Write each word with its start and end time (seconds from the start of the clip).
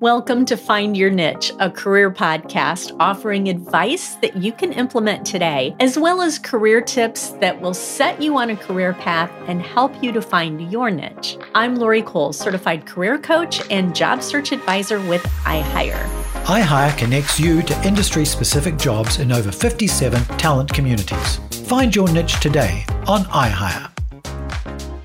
Welcome 0.00 0.44
to 0.44 0.58
Find 0.58 0.94
Your 0.94 1.08
Niche, 1.08 1.52
a 1.58 1.70
career 1.70 2.10
podcast 2.10 2.94
offering 3.00 3.48
advice 3.48 4.16
that 4.16 4.36
you 4.36 4.52
can 4.52 4.74
implement 4.74 5.24
today, 5.24 5.74
as 5.80 5.98
well 5.98 6.20
as 6.20 6.38
career 6.38 6.82
tips 6.82 7.30
that 7.40 7.62
will 7.62 7.72
set 7.72 8.20
you 8.20 8.36
on 8.36 8.50
a 8.50 8.56
career 8.56 8.92
path 8.92 9.30
and 9.48 9.62
help 9.62 10.02
you 10.02 10.12
to 10.12 10.20
find 10.20 10.70
your 10.70 10.90
niche. 10.90 11.38
I'm 11.54 11.76
Lori 11.76 12.02
Cole, 12.02 12.34
certified 12.34 12.84
career 12.84 13.16
coach 13.16 13.62
and 13.70 13.96
job 13.96 14.22
search 14.22 14.52
advisor 14.52 15.00
with 15.08 15.22
iHire. 15.44 16.06
iHire 16.44 16.94
connects 16.98 17.40
you 17.40 17.62
to 17.62 17.86
industry 17.86 18.26
specific 18.26 18.76
jobs 18.76 19.18
in 19.18 19.32
over 19.32 19.50
57 19.50 20.22
talent 20.36 20.74
communities. 20.74 21.36
Find 21.66 21.96
your 21.96 22.12
niche 22.12 22.38
today 22.38 22.84
on 23.06 23.24
iHire. 23.24 23.95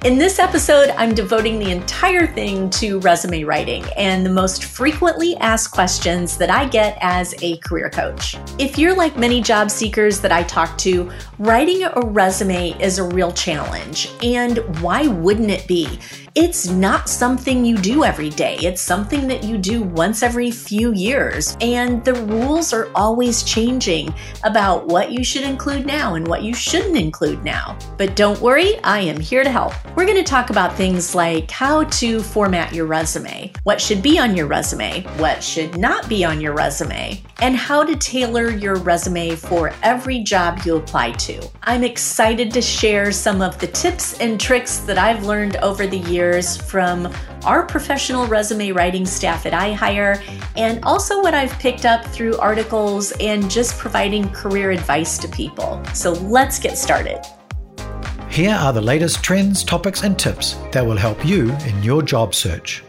In 0.03 0.17
this 0.17 0.39
episode, 0.39 0.89
I'm 0.97 1.13
devoting 1.13 1.59
the 1.59 1.69
entire 1.69 2.25
thing 2.25 2.71
to 2.71 2.99
resume 3.01 3.45
writing 3.45 3.85
and 3.95 4.25
the 4.25 4.31
most 4.31 4.63
frequently 4.63 5.37
asked 5.37 5.73
questions 5.73 6.37
that 6.37 6.49
I 6.49 6.67
get 6.67 6.97
as 7.01 7.35
a 7.43 7.57
career 7.57 7.87
coach. 7.87 8.35
If 8.57 8.79
you're 8.79 8.95
like 8.95 9.15
many 9.15 9.41
job 9.41 9.69
seekers 9.69 10.19
that 10.21 10.31
I 10.31 10.41
talk 10.41 10.75
to, 10.79 11.11
writing 11.37 11.83
a 11.83 12.01
resume 12.01 12.71
is 12.81 12.97
a 12.97 13.03
real 13.03 13.31
challenge. 13.31 14.09
And 14.23 14.57
why 14.81 15.05
wouldn't 15.05 15.51
it 15.51 15.67
be? 15.67 15.99
It's 16.33 16.69
not 16.69 17.09
something 17.09 17.65
you 17.65 17.75
do 17.75 18.05
every 18.05 18.29
day. 18.29 18.55
It's 18.61 18.81
something 18.81 19.27
that 19.27 19.43
you 19.43 19.57
do 19.57 19.83
once 19.83 20.23
every 20.23 20.49
few 20.49 20.93
years. 20.93 21.57
And 21.59 22.05
the 22.05 22.13
rules 22.13 22.71
are 22.71 22.89
always 22.95 23.43
changing 23.43 24.13
about 24.45 24.87
what 24.87 25.11
you 25.11 25.25
should 25.25 25.43
include 25.43 25.85
now 25.85 26.15
and 26.15 26.25
what 26.25 26.41
you 26.41 26.53
shouldn't 26.53 26.95
include 26.95 27.43
now. 27.43 27.77
But 27.97 28.15
don't 28.15 28.39
worry, 28.39 28.79
I 28.85 29.01
am 29.01 29.19
here 29.19 29.43
to 29.43 29.51
help. 29.51 29.73
We're 29.97 30.05
going 30.05 30.17
to 30.17 30.23
talk 30.23 30.51
about 30.51 30.73
things 30.77 31.13
like 31.13 31.51
how 31.51 31.83
to 31.83 32.21
format 32.21 32.73
your 32.73 32.85
resume, 32.85 33.51
what 33.63 33.81
should 33.81 34.01
be 34.01 34.17
on 34.17 34.33
your 34.33 34.47
resume, 34.47 35.01
what 35.17 35.43
should 35.43 35.77
not 35.77 36.07
be 36.07 36.23
on 36.23 36.39
your 36.39 36.53
resume, 36.53 37.21
and 37.41 37.57
how 37.57 37.83
to 37.83 37.97
tailor 37.97 38.51
your 38.51 38.75
resume 38.75 39.35
for 39.35 39.73
every 39.83 40.23
job 40.23 40.61
you 40.63 40.77
apply 40.77 41.11
to. 41.11 41.45
I'm 41.63 41.83
excited 41.83 42.51
to 42.51 42.61
share 42.61 43.11
some 43.11 43.41
of 43.41 43.59
the 43.59 43.67
tips 43.67 44.17
and 44.21 44.39
tricks 44.39 44.77
that 44.79 44.97
I've 44.97 45.25
learned 45.25 45.57
over 45.57 45.85
the 45.87 45.97
years 45.97 46.20
years 46.21 46.55
from 46.55 47.11
our 47.45 47.65
professional 47.65 48.27
resume 48.27 48.71
writing 48.71 49.05
staff 49.05 49.45
at 49.45 49.53
iHire, 49.53 50.13
and 50.55 50.83
also 50.83 51.21
what 51.21 51.33
I've 51.33 51.55
picked 51.65 51.85
up 51.85 52.05
through 52.05 52.37
articles 52.37 53.11
and 53.19 53.49
just 53.49 53.77
providing 53.79 54.29
career 54.29 54.69
advice 54.71 55.17
to 55.23 55.27
people. 55.27 55.81
So 55.93 56.11
let's 56.37 56.59
get 56.59 56.77
started. 56.77 57.19
Here 58.29 58.55
are 58.55 58.71
the 58.71 58.81
latest 58.93 59.23
trends, 59.23 59.63
topics, 59.63 60.03
and 60.03 60.17
tips 60.17 60.57
that 60.71 60.85
will 60.85 61.01
help 61.07 61.25
you 61.25 61.51
in 61.69 61.83
your 61.83 62.01
job 62.03 62.33
search. 62.33 62.83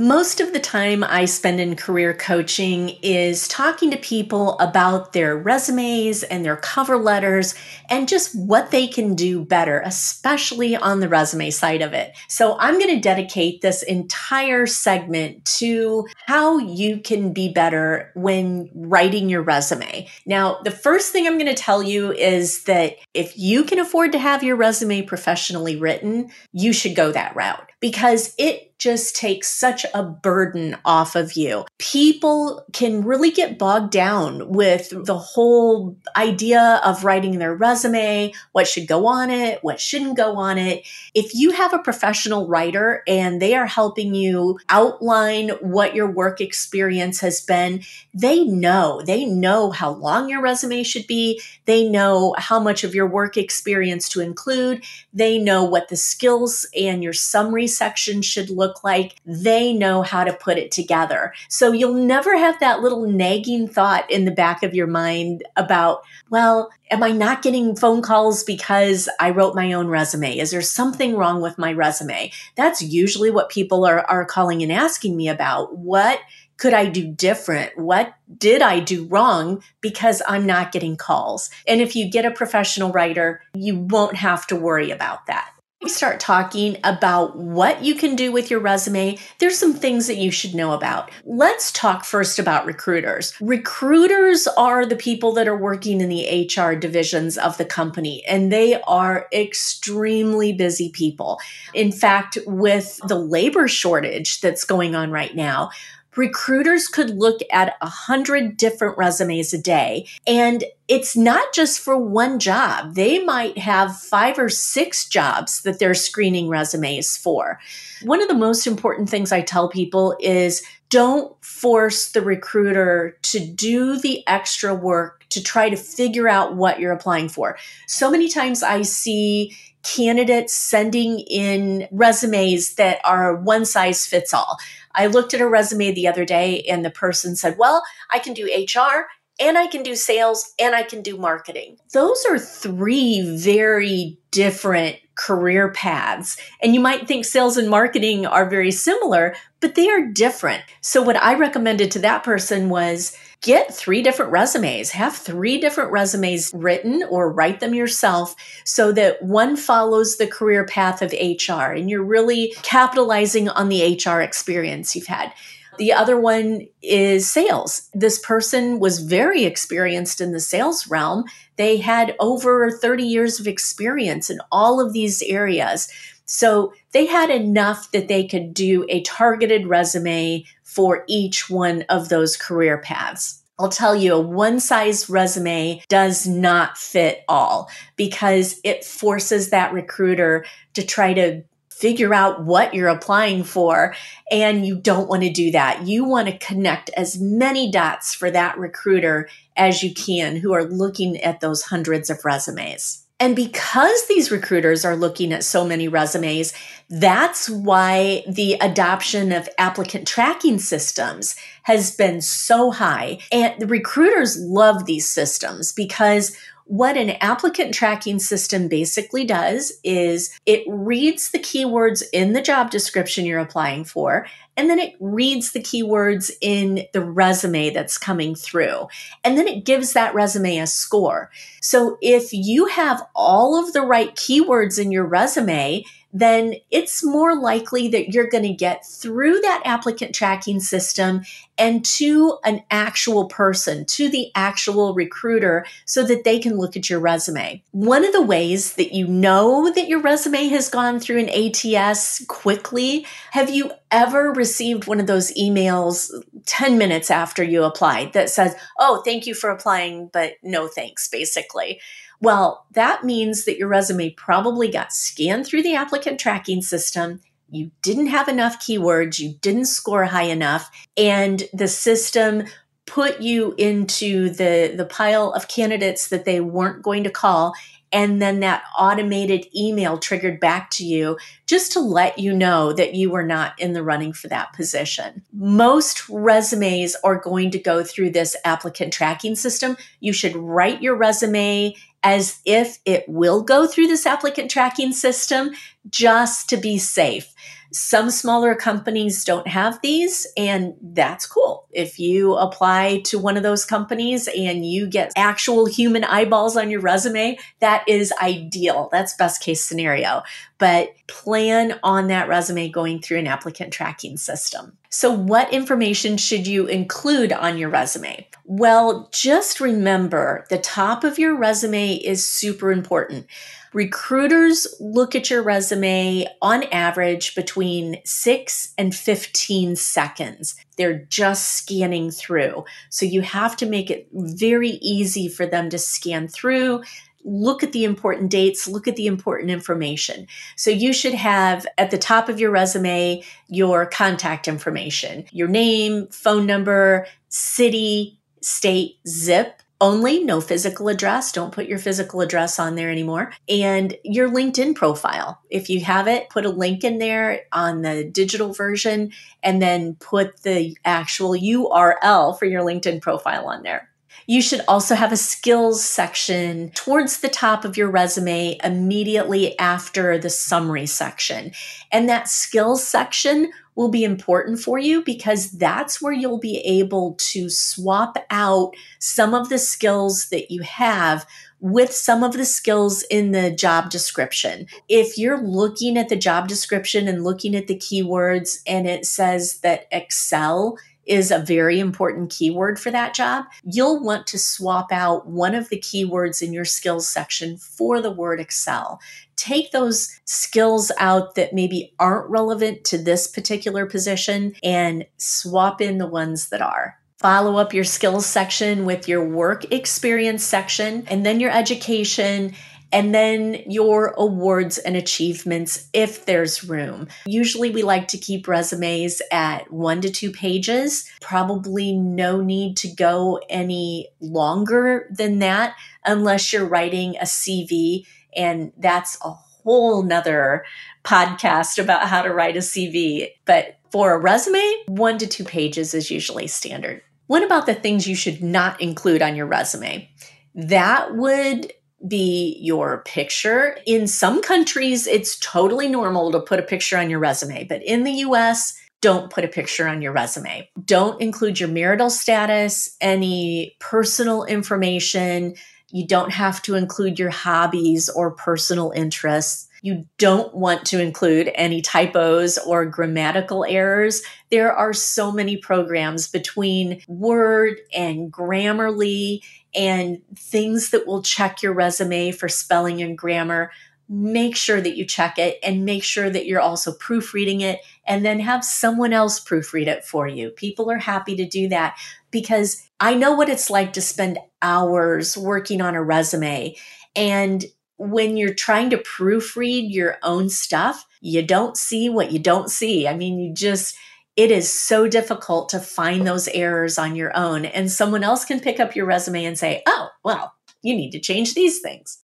Most 0.00 0.38
of 0.38 0.52
the 0.52 0.60
time 0.60 1.02
I 1.02 1.24
spend 1.24 1.58
in 1.58 1.74
career 1.74 2.14
coaching 2.14 2.90
is 3.02 3.48
talking 3.48 3.90
to 3.90 3.96
people 3.96 4.56
about 4.60 5.12
their 5.12 5.36
resumes 5.36 6.22
and 6.22 6.44
their 6.44 6.54
cover 6.54 6.96
letters 6.96 7.56
and 7.90 8.06
just 8.06 8.32
what 8.38 8.70
they 8.70 8.86
can 8.86 9.16
do 9.16 9.44
better, 9.44 9.82
especially 9.84 10.76
on 10.76 11.00
the 11.00 11.08
resume 11.08 11.50
side 11.50 11.82
of 11.82 11.94
it. 11.94 12.16
So 12.28 12.56
I'm 12.60 12.78
going 12.78 12.94
to 12.94 13.00
dedicate 13.00 13.60
this 13.60 13.82
entire 13.82 14.66
segment 14.66 15.44
to 15.56 16.06
how 16.26 16.58
you 16.58 17.00
can 17.00 17.32
be 17.32 17.52
better 17.52 18.12
when 18.14 18.70
writing 18.72 19.28
your 19.28 19.42
resume. 19.42 20.06
Now, 20.24 20.60
the 20.62 20.70
first 20.70 21.10
thing 21.10 21.26
I'm 21.26 21.38
going 21.38 21.52
to 21.52 21.60
tell 21.60 21.82
you 21.82 22.12
is 22.12 22.62
that 22.64 22.94
if 23.14 23.36
you 23.36 23.64
can 23.64 23.80
afford 23.80 24.12
to 24.12 24.20
have 24.20 24.44
your 24.44 24.54
resume 24.54 25.02
professionally 25.02 25.74
written, 25.74 26.30
you 26.52 26.72
should 26.72 26.94
go 26.94 27.10
that 27.10 27.34
route 27.34 27.67
because 27.80 28.34
it 28.38 28.68
just 28.78 29.16
takes 29.16 29.48
such 29.48 29.84
a 29.92 30.04
burden 30.04 30.76
off 30.84 31.16
of 31.16 31.32
you. 31.32 31.64
People 31.78 32.64
can 32.72 33.02
really 33.02 33.30
get 33.30 33.58
bogged 33.58 33.90
down 33.90 34.48
with 34.48 34.92
the 35.04 35.18
whole 35.18 35.96
idea 36.16 36.80
of 36.84 37.04
writing 37.04 37.38
their 37.38 37.54
resume, 37.54 38.32
what 38.52 38.68
should 38.68 38.86
go 38.86 39.06
on 39.06 39.30
it, 39.30 39.62
what 39.62 39.80
shouldn't 39.80 40.16
go 40.16 40.36
on 40.36 40.58
it. 40.58 40.86
If 41.14 41.34
you 41.34 41.50
have 41.50 41.74
a 41.74 41.80
professional 41.80 42.46
writer 42.46 43.02
and 43.08 43.42
they 43.42 43.54
are 43.54 43.66
helping 43.66 44.14
you 44.14 44.60
outline 44.68 45.50
what 45.60 45.94
your 45.94 46.10
work 46.10 46.40
experience 46.40 47.20
has 47.20 47.40
been, 47.40 47.82
they 48.18 48.42
know, 48.42 49.00
they 49.06 49.24
know 49.24 49.70
how 49.70 49.90
long 49.90 50.28
your 50.28 50.42
resume 50.42 50.82
should 50.82 51.06
be. 51.06 51.40
They 51.66 51.88
know 51.88 52.34
how 52.36 52.58
much 52.58 52.82
of 52.82 52.92
your 52.92 53.06
work 53.06 53.36
experience 53.36 54.08
to 54.08 54.20
include. 54.20 54.82
They 55.12 55.38
know 55.38 55.62
what 55.62 55.88
the 55.88 55.96
skills 55.96 56.66
and 56.76 57.02
your 57.02 57.12
summary 57.12 57.68
section 57.68 58.22
should 58.22 58.50
look 58.50 58.82
like, 58.82 59.14
they 59.24 59.72
know 59.72 60.02
how 60.02 60.24
to 60.24 60.32
put 60.32 60.58
it 60.58 60.72
together. 60.72 61.32
So 61.48 61.70
you'll 61.70 61.94
never 61.94 62.36
have 62.36 62.58
that 62.58 62.80
little 62.80 63.06
nagging 63.06 63.68
thought 63.68 64.10
in 64.10 64.24
the 64.24 64.32
back 64.32 64.64
of 64.64 64.74
your 64.74 64.88
mind 64.88 65.44
about, 65.56 66.02
well, 66.28 66.70
am 66.90 67.02
I 67.02 67.12
not 67.12 67.42
getting 67.42 67.76
phone 67.76 68.02
calls 68.02 68.42
because 68.42 69.08
I 69.20 69.30
wrote 69.30 69.54
my 69.54 69.72
own 69.72 69.88
resume? 69.88 70.38
Is 70.38 70.50
there 70.50 70.62
something 70.62 71.14
wrong 71.14 71.40
with 71.40 71.58
my 71.58 71.72
resume? 71.72 72.32
That's 72.56 72.82
usually 72.82 73.30
what 73.30 73.48
people 73.48 73.84
are, 73.84 74.00
are 74.00 74.24
calling 74.24 74.62
and 74.62 74.72
asking 74.72 75.16
me 75.16 75.28
about. 75.28 75.76
What 75.76 76.18
could 76.58 76.74
I 76.74 76.86
do 76.86 77.06
different? 77.06 77.78
What 77.78 78.14
did 78.36 78.60
I 78.60 78.80
do 78.80 79.06
wrong 79.06 79.62
because 79.80 80.20
I'm 80.28 80.44
not 80.44 80.72
getting 80.72 80.96
calls? 80.96 81.50
And 81.66 81.80
if 81.80 81.96
you 81.96 82.10
get 82.10 82.26
a 82.26 82.30
professional 82.30 82.92
writer, 82.92 83.40
you 83.54 83.76
won't 83.76 84.16
have 84.16 84.46
to 84.48 84.56
worry 84.56 84.90
about 84.90 85.26
that 85.26 85.52
we 85.80 85.88
start 85.88 86.18
talking 86.18 86.76
about 86.82 87.36
what 87.36 87.84
you 87.84 87.94
can 87.94 88.16
do 88.16 88.32
with 88.32 88.50
your 88.50 88.58
resume, 88.58 89.16
there's 89.38 89.56
some 89.56 89.72
things 89.72 90.08
that 90.08 90.16
you 90.16 90.28
should 90.28 90.52
know 90.52 90.72
about. 90.72 91.08
Let's 91.24 91.70
talk 91.70 92.04
first 92.04 92.40
about 92.40 92.66
recruiters. 92.66 93.32
Recruiters 93.40 94.48
are 94.48 94.84
the 94.84 94.96
people 94.96 95.32
that 95.34 95.46
are 95.46 95.56
working 95.56 96.00
in 96.00 96.08
the 96.08 96.50
HR 96.52 96.74
divisions 96.74 97.38
of 97.38 97.58
the 97.58 97.64
company, 97.64 98.24
and 98.26 98.50
they 98.50 98.80
are 98.82 99.28
extremely 99.32 100.52
busy 100.52 100.90
people. 100.90 101.38
In 101.74 101.92
fact, 101.92 102.38
with 102.44 102.98
the 103.06 103.18
labor 103.18 103.68
shortage 103.68 104.40
that's 104.40 104.64
going 104.64 104.96
on 104.96 105.12
right 105.12 105.36
now, 105.36 105.70
recruiters 106.16 106.88
could 106.88 107.10
look 107.10 107.40
at 107.52 107.76
a 107.80 107.88
hundred 107.88 108.56
different 108.56 108.98
resumes 108.98 109.52
a 109.52 109.58
day 109.58 110.06
and 110.26 110.64
it's 110.88 111.16
not 111.16 111.52
just 111.52 111.80
for 111.80 111.96
one 111.98 112.38
job. 112.38 112.94
They 112.94 113.22
might 113.22 113.58
have 113.58 113.96
five 113.96 114.38
or 114.38 114.48
six 114.48 115.06
jobs 115.06 115.62
that 115.62 115.78
they're 115.78 115.94
screening 115.94 116.48
resumes 116.48 117.16
for. 117.16 117.60
One 118.02 118.22
of 118.22 118.28
the 118.28 118.34
most 118.34 118.66
important 118.66 119.10
things 119.10 119.30
I 119.30 119.42
tell 119.42 119.68
people 119.68 120.16
is 120.18 120.62
don't 120.88 121.36
force 121.44 122.12
the 122.12 122.22
recruiter 122.22 123.18
to 123.22 123.38
do 123.38 123.98
the 123.98 124.26
extra 124.26 124.74
work 124.74 125.26
to 125.28 125.42
try 125.42 125.68
to 125.68 125.76
figure 125.76 126.28
out 126.28 126.56
what 126.56 126.80
you're 126.80 126.92
applying 126.92 127.28
for. 127.28 127.58
So 127.86 128.10
many 128.10 128.28
times 128.28 128.62
I 128.62 128.82
see 128.82 129.54
candidates 129.94 130.52
sending 130.52 131.20
in 131.20 131.88
resumes 131.90 132.74
that 132.74 133.00
are 133.04 133.36
one 133.36 133.64
size 133.64 134.06
fits 134.06 134.34
all. 134.34 134.56
I 134.94 135.06
looked 135.06 135.34
at 135.34 135.40
a 135.40 135.48
resume 135.48 135.92
the 135.92 136.08
other 136.08 136.24
day 136.24 136.62
and 136.62 136.84
the 136.84 136.90
person 136.90 137.36
said, 137.36 137.56
Well, 137.58 137.82
I 138.10 138.18
can 138.18 138.34
do 138.34 138.46
HR 138.46 139.06
and 139.40 139.56
I 139.56 139.66
can 139.66 139.82
do 139.82 139.94
sales 139.94 140.52
and 140.58 140.74
I 140.74 140.82
can 140.82 141.02
do 141.02 141.16
marketing. 141.16 141.78
Those 141.92 142.24
are 142.28 142.38
three 142.38 143.36
very 143.36 144.18
different 144.30 144.96
career 145.18 145.70
paths. 145.72 146.38
And 146.62 146.72
you 146.72 146.80
might 146.80 147.06
think 147.06 147.26
sales 147.26 147.58
and 147.58 147.68
marketing 147.68 148.24
are 148.24 148.48
very 148.48 148.70
similar, 148.70 149.34
but 149.60 149.74
they 149.74 149.90
are 149.90 150.06
different. 150.06 150.62
So, 150.80 151.02
what 151.02 151.16
I 151.16 151.34
recommended 151.34 151.90
to 151.90 151.98
that 151.98 152.24
person 152.24 152.70
was 152.70 153.14
get 153.42 153.74
three 153.74 154.02
different 154.02 154.32
resumes, 154.32 154.90
have 154.90 155.16
three 155.16 155.60
different 155.60 155.92
resumes 155.92 156.52
written 156.54 157.04
or 157.08 157.30
write 157.30 157.60
them 157.60 157.74
yourself 157.74 158.34
so 158.64 158.90
that 158.92 159.22
one 159.22 159.56
follows 159.56 160.16
the 160.16 160.26
career 160.26 160.64
path 160.64 161.02
of 161.02 161.12
HR 161.12 161.72
and 161.72 161.90
you're 161.90 162.02
really 162.02 162.54
capitalizing 162.62 163.48
on 163.48 163.68
the 163.68 164.00
HR 164.04 164.20
experience 164.20 164.96
you've 164.96 165.06
had. 165.06 165.32
The 165.78 165.92
other 165.92 166.20
one 166.20 166.66
is 166.82 167.30
sales. 167.30 167.88
This 167.94 168.18
person 168.18 168.80
was 168.80 168.98
very 168.98 169.44
experienced 169.44 170.20
in 170.20 170.32
the 170.32 170.40
sales 170.40 170.88
realm. 170.88 171.24
They 171.56 171.78
had 171.78 172.16
over 172.18 172.70
30 172.70 173.04
years 173.04 173.38
of 173.40 173.46
experience 173.46 174.28
in 174.28 174.40
all 174.50 174.84
of 174.84 174.92
these 174.92 175.22
areas. 175.22 175.88
So 176.26 176.74
they 176.92 177.06
had 177.06 177.30
enough 177.30 177.90
that 177.92 178.08
they 178.08 178.26
could 178.26 178.52
do 178.52 178.84
a 178.88 179.02
targeted 179.02 179.66
resume 179.66 180.44
for 180.62 181.04
each 181.06 181.48
one 181.48 181.82
of 181.88 182.08
those 182.08 182.36
career 182.36 182.78
paths. 182.78 183.42
I'll 183.58 183.68
tell 183.68 183.96
you, 183.96 184.14
a 184.14 184.20
one 184.20 184.60
size 184.60 185.08
resume 185.08 185.82
does 185.88 186.26
not 186.26 186.78
fit 186.78 187.24
all 187.28 187.70
because 187.96 188.60
it 188.62 188.84
forces 188.84 189.50
that 189.50 189.72
recruiter 189.72 190.44
to 190.74 190.84
try 190.84 191.12
to 191.14 191.42
figure 191.78 192.12
out 192.12 192.44
what 192.44 192.74
you're 192.74 192.88
applying 192.88 193.44
for. 193.44 193.94
And 194.30 194.66
you 194.66 194.76
don't 194.76 195.08
want 195.08 195.22
to 195.22 195.30
do 195.30 195.52
that. 195.52 195.86
You 195.86 196.04
want 196.04 196.28
to 196.28 196.38
connect 196.38 196.90
as 196.90 197.20
many 197.20 197.70
dots 197.70 198.14
for 198.14 198.30
that 198.30 198.58
recruiter 198.58 199.28
as 199.56 199.82
you 199.82 199.94
can 199.94 200.36
who 200.36 200.52
are 200.52 200.64
looking 200.64 201.16
at 201.18 201.40
those 201.40 201.62
hundreds 201.62 202.10
of 202.10 202.24
resumes. 202.24 203.04
And 203.20 203.34
because 203.34 204.06
these 204.06 204.30
recruiters 204.30 204.84
are 204.84 204.94
looking 204.94 205.32
at 205.32 205.42
so 205.42 205.64
many 205.64 205.88
resumes, 205.88 206.52
that's 206.88 207.50
why 207.50 208.22
the 208.28 208.54
adoption 208.60 209.32
of 209.32 209.48
applicant 209.58 210.06
tracking 210.06 210.60
systems 210.60 211.34
has 211.64 211.94
been 211.94 212.22
so 212.22 212.70
high. 212.70 213.18
And 213.32 213.60
the 213.60 213.66
recruiters 213.66 214.38
love 214.38 214.84
these 214.84 215.08
systems 215.08 215.72
because 215.72 216.36
what 216.68 216.98
an 216.98 217.10
applicant 217.22 217.72
tracking 217.72 218.18
system 218.18 218.68
basically 218.68 219.24
does 219.24 219.72
is 219.82 220.38
it 220.44 220.64
reads 220.68 221.30
the 221.30 221.38
keywords 221.38 222.02
in 222.12 222.34
the 222.34 222.42
job 222.42 222.70
description 222.70 223.24
you're 223.24 223.38
applying 223.38 223.84
for, 223.84 224.26
and 224.54 224.68
then 224.68 224.78
it 224.78 224.94
reads 225.00 225.52
the 225.52 225.62
keywords 225.62 226.30
in 226.42 226.84
the 226.92 227.00
resume 227.00 227.70
that's 227.70 227.96
coming 227.96 228.34
through. 228.34 228.86
And 229.24 229.38
then 229.38 229.48
it 229.48 229.64
gives 229.64 229.94
that 229.94 230.14
resume 230.14 230.58
a 230.58 230.66
score. 230.66 231.30
So 231.62 231.96
if 232.02 232.34
you 232.34 232.66
have 232.66 233.02
all 233.14 233.58
of 233.58 233.72
the 233.72 233.82
right 233.82 234.14
keywords 234.14 234.78
in 234.78 234.92
your 234.92 235.06
resume, 235.06 235.84
then 236.12 236.54
it's 236.70 237.04
more 237.04 237.36
likely 237.36 237.88
that 237.88 238.10
you're 238.10 238.28
going 238.28 238.44
to 238.44 238.52
get 238.52 238.86
through 238.86 239.40
that 239.40 239.62
applicant 239.64 240.14
tracking 240.14 240.60
system 240.60 241.22
and 241.58 241.84
to 241.84 242.38
an 242.44 242.62
actual 242.70 243.26
person, 243.26 243.84
to 243.84 244.08
the 244.08 244.30
actual 244.34 244.94
recruiter, 244.94 245.66
so 245.84 246.04
that 246.04 246.24
they 246.24 246.38
can 246.38 246.56
look 246.56 246.76
at 246.76 246.88
your 246.88 247.00
resume. 247.00 247.62
One 247.72 248.04
of 248.04 248.12
the 248.12 248.22
ways 248.22 248.74
that 248.74 248.94
you 248.94 249.06
know 249.06 249.70
that 249.70 249.88
your 249.88 250.00
resume 250.00 250.48
has 250.48 250.68
gone 250.68 251.00
through 251.00 251.18
an 251.18 251.28
ATS 251.28 252.24
quickly, 252.26 253.06
have 253.32 253.50
you 253.50 253.72
ever 253.90 254.32
received 254.32 254.86
one 254.86 255.00
of 255.00 255.06
those 255.06 255.32
emails 255.34 256.10
10 256.46 256.78
minutes 256.78 257.10
after 257.10 257.42
you 257.42 257.64
applied 257.64 258.12
that 258.12 258.30
says, 258.30 258.54
Oh, 258.78 259.02
thank 259.04 259.26
you 259.26 259.34
for 259.34 259.50
applying, 259.50 260.08
but 260.12 260.34
no 260.42 260.68
thanks, 260.68 261.08
basically? 261.08 261.80
Well, 262.20 262.66
that 262.72 263.04
means 263.04 263.44
that 263.44 263.58
your 263.58 263.68
resume 263.68 264.10
probably 264.10 264.70
got 264.70 264.92
scanned 264.92 265.46
through 265.46 265.62
the 265.62 265.76
applicant 265.76 266.18
tracking 266.18 266.62
system. 266.62 267.20
You 267.50 267.70
didn't 267.82 268.08
have 268.08 268.28
enough 268.28 268.58
keywords, 268.58 269.18
you 269.18 269.34
didn't 269.40 269.66
score 269.66 270.04
high 270.04 270.24
enough, 270.24 270.70
and 270.96 271.44
the 271.52 271.68
system 271.68 272.44
put 272.86 273.20
you 273.20 273.54
into 273.58 274.30
the 274.30 274.72
the 274.76 274.86
pile 274.86 275.30
of 275.32 275.48
candidates 275.48 276.08
that 276.08 276.24
they 276.24 276.40
weren't 276.40 276.82
going 276.82 277.04
to 277.04 277.10
call 277.10 277.54
and 277.92 278.20
then 278.20 278.40
that 278.40 278.64
automated 278.78 279.46
email 279.56 279.98
triggered 279.98 280.40
back 280.40 280.70
to 280.70 280.84
you 280.84 281.18
just 281.46 281.72
to 281.72 281.80
let 281.80 282.18
you 282.18 282.34
know 282.34 282.72
that 282.72 282.94
you 282.94 283.10
were 283.10 283.24
not 283.24 283.58
in 283.58 283.72
the 283.72 283.82
running 283.82 284.12
for 284.12 284.28
that 284.28 284.52
position. 284.52 285.22
Most 285.32 286.08
resumes 286.08 286.96
are 287.02 287.16
going 287.16 287.50
to 287.52 287.58
go 287.58 287.82
through 287.82 288.10
this 288.10 288.36
applicant 288.44 288.92
tracking 288.92 289.34
system. 289.34 289.76
You 290.00 290.12
should 290.12 290.36
write 290.36 290.82
your 290.82 290.96
resume 290.96 291.74
as 292.02 292.40
if 292.44 292.78
it 292.84 293.04
will 293.08 293.42
go 293.42 293.66
through 293.66 293.88
this 293.88 294.06
applicant 294.06 294.50
tracking 294.50 294.92
system 294.92 295.50
just 295.88 296.48
to 296.50 296.56
be 296.56 296.78
safe. 296.78 297.34
Some 297.70 298.10
smaller 298.10 298.54
companies 298.54 299.24
don't 299.24 299.46
have 299.46 299.80
these, 299.82 300.26
and 300.36 300.74
that's 300.80 301.26
cool. 301.26 301.66
If 301.70 301.98
you 301.98 302.34
apply 302.34 303.02
to 303.06 303.18
one 303.18 303.36
of 303.36 303.42
those 303.42 303.64
companies 303.64 304.26
and 304.28 304.64
you 304.64 304.86
get 304.86 305.12
actual 305.16 305.66
human 305.66 306.02
eyeballs 306.04 306.56
on 306.56 306.70
your 306.70 306.80
resume, 306.80 307.38
that 307.60 307.84
is 307.86 308.12
ideal. 308.22 308.88
That's 308.90 309.14
best 309.14 309.42
case 309.42 309.62
scenario. 309.62 310.22
But 310.56 310.94
plan 311.08 311.78
on 311.82 312.08
that 312.08 312.28
resume 312.28 312.68
going 312.68 313.00
through 313.00 313.18
an 313.18 313.26
applicant 313.26 313.72
tracking 313.72 314.16
system. 314.16 314.76
So, 314.90 315.12
what 315.12 315.52
information 315.52 316.16
should 316.16 316.46
you 316.46 316.66
include 316.66 317.32
on 317.32 317.58
your 317.58 317.68
resume? 317.68 318.26
Well, 318.44 319.10
just 319.12 319.60
remember 319.60 320.46
the 320.48 320.58
top 320.58 321.04
of 321.04 321.18
your 321.18 321.36
resume 321.36 321.96
is 321.96 322.24
super 322.24 322.72
important. 322.72 323.26
Recruiters 323.72 324.66
look 324.80 325.14
at 325.14 325.30
your 325.30 325.42
resume 325.42 326.26
on 326.40 326.64
average 326.64 327.34
between 327.34 328.00
six 328.04 328.72
and 328.78 328.94
15 328.94 329.76
seconds. 329.76 330.54
They're 330.76 331.04
just 331.04 331.52
scanning 331.52 332.10
through. 332.10 332.64
So 332.88 333.04
you 333.04 333.22
have 333.22 333.56
to 333.56 333.66
make 333.66 333.90
it 333.90 334.08
very 334.12 334.70
easy 334.70 335.28
for 335.28 335.46
them 335.46 335.70
to 335.70 335.78
scan 335.78 336.28
through 336.28 336.82
look 337.24 337.62
at 337.62 337.72
the 337.72 337.84
important 337.84 338.30
dates, 338.30 338.66
look 338.66 338.88
at 338.88 338.96
the 338.96 339.06
important 339.06 339.50
information. 339.50 340.26
So 340.56 340.70
you 340.70 340.92
should 340.92 341.14
have 341.14 341.66
at 341.76 341.90
the 341.90 341.98
top 341.98 342.28
of 342.28 342.40
your 342.40 342.50
resume 342.50 343.22
your 343.48 343.86
contact 343.86 344.48
information, 344.48 345.26
your 345.30 345.48
name, 345.48 346.06
phone 346.08 346.46
number, 346.46 347.06
city, 347.28 348.18
state, 348.40 348.98
zip, 349.06 349.62
only, 349.80 350.24
no 350.24 350.40
physical 350.40 350.88
address. 350.88 351.32
Don't 351.32 351.52
put 351.52 351.66
your 351.66 351.78
physical 351.78 352.20
address 352.20 352.58
on 352.58 352.74
there 352.74 352.90
anymore. 352.90 353.32
And 353.48 353.96
your 354.02 354.28
LinkedIn 354.28 354.74
profile. 354.74 355.40
If 355.50 355.70
you 355.70 355.80
have 355.82 356.08
it, 356.08 356.30
put 356.30 356.44
a 356.44 356.50
link 356.50 356.84
in 356.84 356.98
there 356.98 357.42
on 357.52 357.82
the 357.82 358.04
digital 358.04 358.52
version 358.52 359.12
and 359.42 359.62
then 359.62 359.94
put 359.96 360.42
the 360.42 360.76
actual 360.84 361.30
URL 361.30 362.38
for 362.38 362.44
your 362.44 362.62
LinkedIn 362.62 363.00
profile 363.00 363.46
on 363.46 363.62
there. 363.62 363.88
You 364.26 364.42
should 364.42 364.60
also 364.68 364.94
have 364.94 365.12
a 365.12 365.16
skills 365.16 365.84
section 365.84 366.70
towards 366.70 367.20
the 367.20 367.28
top 367.28 367.64
of 367.64 367.76
your 367.76 367.90
resume 367.90 368.58
immediately 368.62 369.58
after 369.58 370.18
the 370.18 370.30
summary 370.30 370.86
section. 370.86 371.52
And 371.90 372.08
that 372.08 372.28
skills 372.28 372.86
section 372.86 373.50
will 373.74 373.88
be 373.88 374.02
important 374.02 374.58
for 374.58 374.76
you 374.78 375.02
because 375.04 375.52
that's 375.52 376.02
where 376.02 376.12
you'll 376.12 376.40
be 376.40 376.58
able 376.58 377.14
to 377.18 377.48
swap 377.48 378.18
out 378.28 378.74
some 378.98 379.34
of 379.34 379.48
the 379.48 379.58
skills 379.58 380.28
that 380.30 380.50
you 380.50 380.62
have 380.62 381.24
with 381.60 381.92
some 381.92 382.22
of 382.22 382.32
the 382.32 382.44
skills 382.44 383.02
in 383.04 383.32
the 383.32 383.50
job 383.50 383.90
description. 383.90 384.66
If 384.88 385.16
you're 385.16 385.40
looking 385.40 385.96
at 385.96 386.08
the 386.08 386.16
job 386.16 386.48
description 386.48 387.08
and 387.08 387.24
looking 387.24 387.54
at 387.54 387.66
the 387.66 387.76
keywords 387.76 388.60
and 388.66 388.88
it 388.88 389.06
says 389.06 389.60
that 389.60 389.86
Excel 389.90 390.76
is 391.08 391.30
a 391.30 391.38
very 391.38 391.80
important 391.80 392.30
keyword 392.30 392.78
for 392.78 392.90
that 392.90 393.14
job, 393.14 393.46
you'll 393.64 394.02
want 394.02 394.26
to 394.28 394.38
swap 394.38 394.92
out 394.92 395.26
one 395.26 395.54
of 395.54 395.68
the 395.68 395.80
keywords 395.80 396.42
in 396.42 396.52
your 396.52 396.64
skills 396.64 397.08
section 397.08 397.56
for 397.56 398.00
the 398.00 398.10
word 398.10 398.40
Excel. 398.40 399.00
Take 399.36 399.70
those 399.70 400.20
skills 400.24 400.90
out 400.98 401.34
that 401.36 401.54
maybe 401.54 401.94
aren't 401.98 402.30
relevant 402.30 402.84
to 402.84 402.98
this 402.98 403.26
particular 403.26 403.86
position 403.86 404.54
and 404.62 405.06
swap 405.16 405.80
in 405.80 405.98
the 405.98 406.06
ones 406.06 406.48
that 406.48 406.60
are 406.60 406.98
follow 407.18 407.56
up 407.56 407.74
your 407.74 407.84
skills 407.84 408.24
section 408.24 408.84
with 408.84 409.08
your 409.08 409.24
work 409.24 409.72
experience 409.72 410.44
section 410.44 411.04
and 411.08 411.26
then 411.26 411.40
your 411.40 411.50
education 411.50 412.54
and 412.92 413.14
then 413.14 413.62
your 413.66 414.14
awards 414.16 414.78
and 414.78 414.96
achievements 414.96 415.88
if 415.92 416.24
there's 416.26 416.64
room. 416.64 417.08
Usually, 417.26 417.70
we 417.70 417.82
like 417.82 418.08
to 418.08 418.18
keep 418.18 418.48
resumes 418.48 419.20
at 419.30 419.70
one 419.72 420.00
to 420.00 420.10
two 420.10 420.30
pages. 420.30 421.08
Probably 421.20 421.92
no 421.92 422.40
need 422.40 422.76
to 422.78 422.88
go 422.88 423.40
any 423.48 424.08
longer 424.20 425.08
than 425.10 425.38
that 425.40 425.76
unless 426.04 426.52
you're 426.52 426.66
writing 426.66 427.16
a 427.16 427.24
CV, 427.24 428.06
and 428.34 428.72
that's 428.78 429.18
a 429.22 429.30
whole 429.30 430.02
nother 430.02 430.64
podcast 431.04 431.82
about 431.82 432.08
how 432.08 432.22
to 432.22 432.32
write 432.32 432.56
a 432.56 432.60
CV. 432.60 433.28
But 433.44 433.78
for 433.90 434.12
a 434.12 434.18
resume, 434.18 434.62
one 434.86 435.18
to 435.18 435.26
two 435.26 435.44
pages 435.44 435.94
is 435.94 436.10
usually 436.10 436.46
standard. 436.46 437.02
What 437.26 437.42
about 437.42 437.66
the 437.66 437.74
things 437.74 438.08
you 438.08 438.14
should 438.14 438.42
not 438.42 438.80
include 438.80 439.20
on 439.20 439.36
your 439.36 439.46
resume? 439.46 440.10
That 440.54 441.14
would 441.14 441.72
be 442.06 442.56
your 442.60 442.98
picture. 442.98 443.78
In 443.86 444.06
some 444.06 444.40
countries, 444.40 445.06
it's 445.06 445.38
totally 445.38 445.88
normal 445.88 446.30
to 446.32 446.40
put 446.40 446.60
a 446.60 446.62
picture 446.62 446.96
on 446.96 447.10
your 447.10 447.18
resume, 447.18 447.64
but 447.64 447.82
in 447.82 448.04
the 448.04 448.12
US, 448.12 448.78
don't 449.00 449.30
put 449.30 449.44
a 449.44 449.48
picture 449.48 449.88
on 449.88 450.02
your 450.02 450.12
resume. 450.12 450.68
Don't 450.84 451.20
include 451.20 451.60
your 451.60 451.68
marital 451.68 452.10
status, 452.10 452.96
any 453.00 453.76
personal 453.78 454.44
information. 454.44 455.54
You 455.90 456.06
don't 456.06 456.32
have 456.32 456.60
to 456.62 456.74
include 456.74 457.18
your 457.18 457.30
hobbies 457.30 458.08
or 458.08 458.32
personal 458.32 458.92
interests. 458.94 459.67
You 459.82 460.06
don't 460.18 460.54
want 460.54 460.86
to 460.86 461.00
include 461.00 461.50
any 461.54 461.82
typos 461.82 462.58
or 462.58 462.84
grammatical 462.86 463.64
errors. 463.64 464.22
There 464.50 464.72
are 464.72 464.92
so 464.92 465.30
many 465.30 465.56
programs 465.56 466.28
between 466.28 467.02
Word 467.06 467.80
and 467.94 468.32
Grammarly 468.32 469.40
and 469.74 470.20
things 470.36 470.90
that 470.90 471.06
will 471.06 471.22
check 471.22 471.62
your 471.62 471.72
resume 471.72 472.32
for 472.32 472.48
spelling 472.48 473.02
and 473.02 473.16
grammar. 473.16 473.70
Make 474.08 474.56
sure 474.56 474.80
that 474.80 474.96
you 474.96 475.04
check 475.04 475.38
it 475.38 475.58
and 475.62 475.84
make 475.84 476.02
sure 476.02 476.30
that 476.30 476.46
you're 476.46 476.60
also 476.60 476.92
proofreading 476.92 477.60
it 477.60 477.80
and 478.06 478.24
then 478.24 478.40
have 478.40 478.64
someone 478.64 479.12
else 479.12 479.38
proofread 479.38 479.86
it 479.86 480.04
for 480.04 480.26
you. 480.26 480.50
People 480.50 480.90
are 480.90 480.98
happy 480.98 481.36
to 481.36 481.46
do 481.46 481.68
that 481.68 481.98
because 482.30 482.88
I 482.98 483.14
know 483.14 483.32
what 483.32 483.50
it's 483.50 483.70
like 483.70 483.92
to 483.92 484.00
spend 484.00 484.38
hours 484.62 485.36
working 485.36 485.80
on 485.80 485.94
a 485.94 486.02
resume. 486.02 486.74
And 487.14 487.64
when 487.98 488.36
you're 488.36 488.54
trying 488.54 488.90
to 488.90 488.98
proofread 488.98 489.92
your 489.92 490.18
own 490.22 490.48
stuff, 490.48 491.04
you 491.20 491.42
don't 491.42 491.76
see 491.76 492.08
what 492.08 492.32
you 492.32 492.38
don't 492.38 492.70
see. 492.70 493.08
I 493.08 493.14
mean, 493.14 493.38
you 493.40 493.52
just, 493.52 493.96
it 494.36 494.52
is 494.52 494.72
so 494.72 495.08
difficult 495.08 495.68
to 495.70 495.80
find 495.80 496.26
those 496.26 496.46
errors 496.48 496.96
on 496.96 497.16
your 497.16 497.36
own. 497.36 497.64
And 497.64 497.90
someone 497.90 498.22
else 498.22 498.44
can 498.44 498.60
pick 498.60 498.78
up 498.78 498.94
your 498.94 499.04
resume 499.04 499.44
and 499.44 499.58
say, 499.58 499.82
oh, 499.86 500.08
well, 500.24 500.54
you 500.80 500.94
need 500.94 501.10
to 501.10 501.20
change 501.20 501.54
these 501.54 501.80
things. 501.80 502.22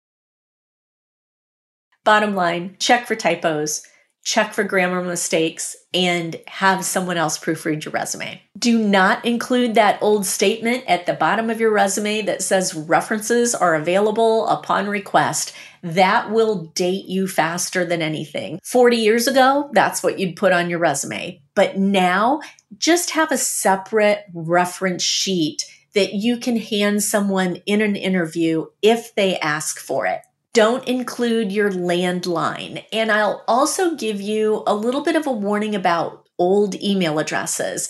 Bottom 2.03 2.33
line, 2.33 2.75
check 2.79 3.05
for 3.05 3.15
typos, 3.15 3.83
check 4.23 4.53
for 4.53 4.63
grammar 4.63 5.01
mistakes, 5.01 5.75
and 5.93 6.35
have 6.47 6.85
someone 6.85 7.17
else 7.17 7.37
proofread 7.37 7.83
your 7.83 7.91
resume. 7.91 8.41
Do 8.57 8.77
not 8.77 9.25
include 9.25 9.75
that 9.75 10.01
old 10.01 10.25
statement 10.25 10.83
at 10.87 11.05
the 11.05 11.13
bottom 11.13 11.49
of 11.49 11.59
your 11.59 11.71
resume 11.71 12.21
that 12.23 12.43
says 12.43 12.75
references 12.75 13.55
are 13.55 13.75
available 13.75 14.47
upon 14.47 14.87
request. 14.87 15.53
That 15.81 16.29
will 16.31 16.65
date 16.75 17.05
you 17.05 17.27
faster 17.27 17.85
than 17.85 18.01
anything. 18.01 18.59
40 18.63 18.97
years 18.97 19.27
ago, 19.27 19.69
that's 19.73 20.03
what 20.03 20.19
you'd 20.19 20.35
put 20.35 20.51
on 20.51 20.69
your 20.69 20.79
resume. 20.79 21.41
But 21.55 21.77
now, 21.77 22.41
just 22.77 23.11
have 23.11 23.31
a 23.31 23.37
separate 23.37 24.25
reference 24.33 25.03
sheet 25.03 25.65
that 25.93 26.13
you 26.13 26.37
can 26.37 26.57
hand 26.57 27.01
someone 27.01 27.57
in 27.65 27.81
an 27.81 27.95
interview 27.95 28.65
if 28.81 29.15
they 29.15 29.39
ask 29.39 29.79
for 29.79 30.05
it 30.05 30.21
don't 30.53 30.87
include 30.87 31.51
your 31.51 31.71
landline. 31.71 32.83
And 32.91 33.11
I'll 33.11 33.43
also 33.47 33.95
give 33.95 34.19
you 34.21 34.63
a 34.65 34.75
little 34.75 35.03
bit 35.03 35.15
of 35.15 35.27
a 35.27 35.31
warning 35.31 35.75
about 35.75 36.27
old 36.37 36.75
email 36.81 37.19
addresses. 37.19 37.89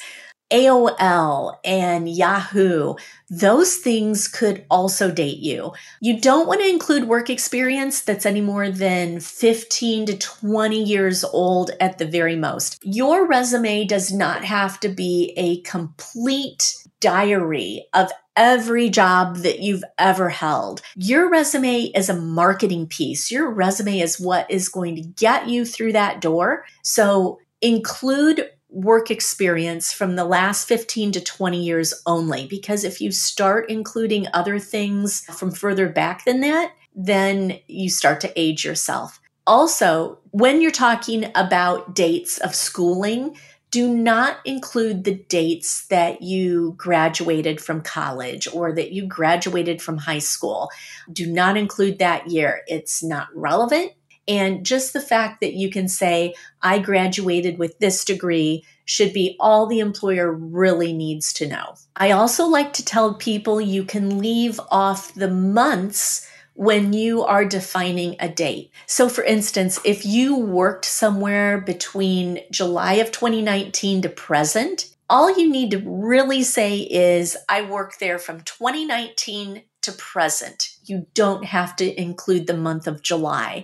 AOL 0.52 1.58
and 1.64 2.10
Yahoo, 2.10 2.96
those 3.30 3.76
things 3.76 4.28
could 4.28 4.66
also 4.70 5.12
date 5.12 5.38
you. 5.38 5.74
You 6.02 6.20
don't 6.20 6.48
want 6.48 6.62
to 6.62 6.68
include 6.68 7.04
work 7.04 7.30
experience 7.30 8.02
that's 8.02 8.26
any 8.26 8.42
more 8.42 8.72
than 8.72 9.20
15 9.20 10.08
to 10.08 10.18
20 10.18 10.84
years 10.84 11.24
old 11.24 11.70
at 11.80 12.00
the 12.00 12.08
very 12.08 12.36
most. 12.36 12.80
Your 12.84 13.28
resume 13.28 13.86
does 13.86 14.12
not 14.12 14.44
have 14.44 14.80
to 14.80 14.90
be 14.90 15.34
a 15.38 15.62
complete 15.62 16.76
diary 17.00 17.86
of 17.94 18.12
every 18.40 18.90
job 18.90 19.36
that 19.40 19.60
you've 19.60 19.84
ever 19.98 20.30
held. 20.30 20.82
Your 20.96 21.30
resume 21.30 21.92
is 21.94 22.08
a 22.08 22.16
marketing 22.16 22.88
piece. 22.88 23.30
Your 23.30 23.52
resume 23.52 24.00
is 24.00 24.18
what 24.18 24.50
is 24.50 24.70
going 24.70 24.96
to 24.96 25.02
get 25.02 25.50
you 25.50 25.66
through 25.66 25.92
that 25.92 26.22
door. 26.22 26.64
So 26.82 27.40
include 27.62 28.50
work 28.70 29.12
experience 29.12 29.92
from 29.92 30.16
the 30.16 30.24
last 30.24 30.70
15 30.70 31.12
to 31.12 31.22
20 31.22 31.62
years 31.62 31.94
only. 32.06 32.48
Because 32.48 32.86
if 32.86 33.02
you 33.02 33.12
start 33.12 33.70
including 33.70 34.28
other 34.34 34.58
things 34.58 35.26
from 35.26 35.52
further 35.52 35.90
back 35.90 36.24
than 36.24 36.40
that, 36.40 36.72
then 36.96 37.60
you 37.68 37.90
start 37.90 38.22
to 38.22 38.40
age 38.40 38.64
yourself. 38.64 39.20
Also, 39.46 40.20
when 40.32 40.62
you're 40.62 40.72
talking 40.72 41.30
about 41.36 41.94
dates 41.94 42.38
of 42.38 42.56
schooling, 42.56 43.36
do 43.72 43.94
not 43.94 44.38
include 44.46 45.04
the 45.04 45.16
dates 45.16 45.86
that 45.88 46.22
you 46.22 46.74
graduated 46.78 47.62
from 47.62 47.82
college 47.82 48.48
or 48.54 48.74
that 48.74 48.92
you 48.92 49.06
graduated 49.06 49.82
from 49.82 49.98
high 49.98 50.20
school. 50.20 50.70
Do 51.12 51.28
not 51.28 51.56
include 51.56 52.00
that 52.00 52.30
year. 52.30 52.62
It's 52.68 53.04
not 53.04 53.28
relevant. 53.36 53.94
And 54.28 54.64
just 54.64 54.94
the 54.94 55.02
fact 55.02 55.42
that 55.42 55.54
you 55.54 55.72
can 55.72 55.88
say, 55.88 56.36
I 56.62 56.78
graduated 56.80 57.58
with 57.58 57.80
this 57.80 58.06
degree 58.06 58.64
should 58.86 59.12
be 59.12 59.36
all 59.40 59.66
the 59.66 59.80
employer 59.80 60.32
really 60.32 60.94
needs 60.94 61.34
to 61.34 61.48
know. 61.48 61.76
I 61.96 62.12
also 62.12 62.46
like 62.46 62.74
to 62.74 62.86
tell 62.86 63.16
people 63.16 63.60
you 63.60 63.84
can 63.84 64.20
leave 64.20 64.60
off 64.72 65.14
the 65.16 65.30
months 65.32 66.29
when 66.60 66.92
you 66.92 67.24
are 67.24 67.46
defining 67.46 68.18
a 68.20 68.28
date. 68.28 68.70
So, 68.86 69.08
for 69.08 69.24
instance, 69.24 69.80
if 69.86 70.06
you 70.06 70.36
worked 70.36 70.84
somewhere 70.84 71.62
between 71.62 72.42
July 72.52 72.96
of 72.96 73.14
2019 73.14 74.02
to 74.02 74.10
present, 74.10 74.94
all 75.10 75.40
you 75.40 75.50
need 75.50 75.72
to 75.72 75.82
really 75.86 76.44
say 76.44 76.80
is, 76.80 77.38
I 77.48 77.62
work 77.62 78.00
there 78.00 78.20
from 78.20 78.42
2019 78.42 79.64
to 79.84 79.92
present. 79.94 80.76
You 80.84 81.08
don't 81.14 81.46
have 81.46 81.78
to 81.78 81.98
include 81.98 82.46
the 82.46 82.58
month 82.58 82.88
of 82.88 83.02
July. 83.02 83.64